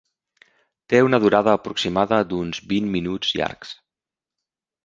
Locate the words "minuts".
2.99-3.37